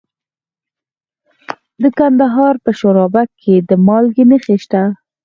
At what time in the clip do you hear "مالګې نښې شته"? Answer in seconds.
3.85-4.81